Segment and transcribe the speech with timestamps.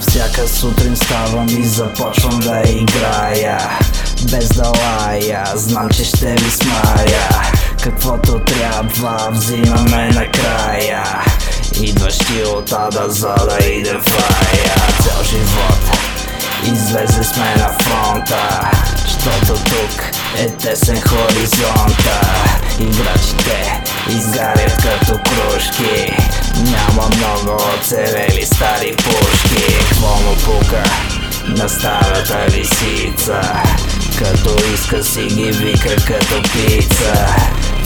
[0.00, 3.78] Всяка сутрин ставам и започвам да играя.
[4.30, 7.28] Без да лая, знам че ще ви смая.
[7.82, 11.04] Каквото трябва взимаме накрая
[11.82, 14.04] Идваш ти от ада за да иде в
[15.02, 15.98] Цял живот
[16.64, 18.70] излезе сме на фронта.
[19.08, 20.02] Щото тук
[20.38, 22.20] е тесен хоризонта.
[22.80, 26.16] Играчите изгарят като кружки.
[26.56, 30.82] Няма много оцелели стари пушки Кво му пука
[31.46, 33.40] на старата лисица.
[34.18, 37.26] Като иска си ги вика като пица.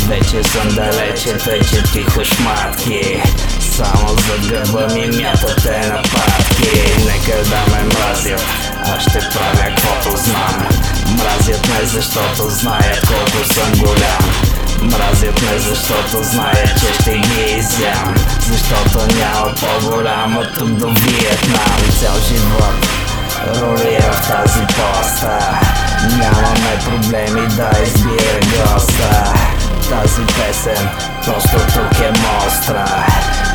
[0.09, 3.23] Вече съм далече, тъче тихо шматки.
[3.77, 6.93] Само за гърба ми мятате нападки.
[7.05, 8.45] Нека да ме мразят,
[8.85, 10.69] аз ще правя каквото знам.
[11.17, 14.52] Мразят ме защото знаят колко съм голям
[14.83, 21.91] Мразят ме, защото знаят, че ще ги изям Защото няма по-голяма тук до Виетнам.
[22.01, 22.87] Цял живот
[23.61, 25.61] ролира в тази поста.
[26.19, 29.35] Нямаме проблеми да избира госта.
[29.91, 30.89] Тази песен
[31.25, 33.07] просто тук е мостра.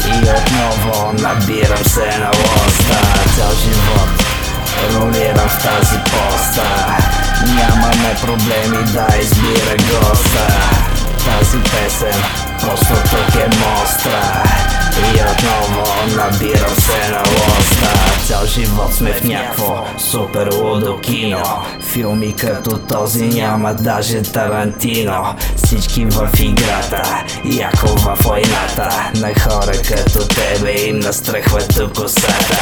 [0.08, 3.00] И отново набирам се на лоста.
[3.36, 4.24] Цял живот
[4.94, 6.98] ролирам в тази поста.
[7.46, 10.48] Нямаме проблеми да избира госта
[11.28, 12.22] тази песен
[12.62, 14.44] Просто тук е мостра
[14.98, 21.44] И отново набирам се на лоста Цял живот сме в някакво супер лудо кино
[21.82, 30.28] Филми като този няма даже Тарантино Всички в играта, яко в войната На хора като
[30.28, 32.58] тебе им настръхват косата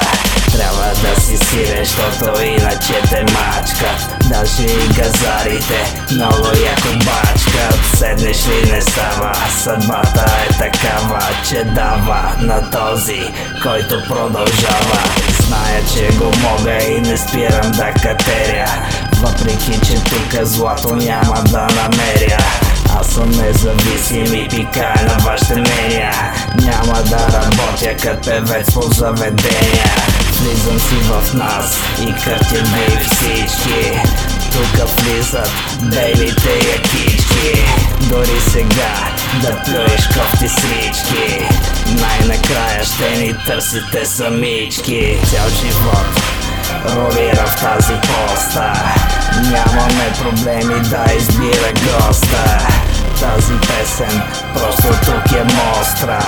[0.51, 8.47] Трябва да си силен, защото иначе те мачкат Даже и газарите много яко бачкат Седнеш
[8.47, 9.33] ли не става,
[9.63, 13.33] съдбата е такава Че дава на този,
[13.63, 14.99] който продължава.
[15.39, 18.69] Зная, че го мога и не спирам да катеря.
[19.15, 22.45] Въпреки, че тук злато няма да намеря.
[22.99, 26.11] Аз съм независим и пикая на вашите мнения
[26.65, 29.95] Няма да работя като певец по заведения
[30.31, 33.99] Влизам си в нас и бей всички.
[34.51, 37.65] Тук влизат белите якички.
[38.09, 39.09] Дори сега
[39.41, 41.45] да плюеш кофти срички
[42.01, 45.17] Най-накрая ще ни търсите самички.
[45.29, 46.21] Цял живот
[46.85, 48.73] ролира в тази поста.
[49.35, 52.67] Нямаме проблеми да избира госта
[53.19, 54.21] Тази песен
[54.53, 56.19] просто тук е мостра.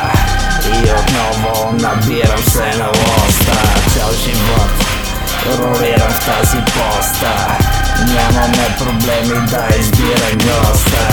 [0.66, 3.58] И отново набирам се на лоста.
[3.94, 4.88] Цял живот
[5.56, 7.58] ролирам в тази поста.
[8.06, 11.08] Нямаме проблеми да избира госта.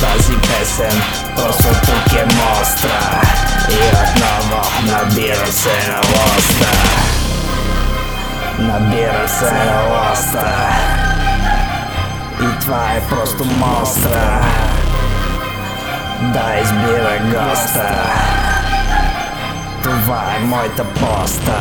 [0.00, 1.02] Тази песен
[1.36, 3.20] просто тук е мостра.
[3.70, 6.72] И отново набирам се на лоста.
[8.58, 10.68] Набира се на лоста.
[12.40, 14.40] И това е просто мостра
[16.32, 17.90] Да избира госта
[19.82, 21.60] Това е моята поста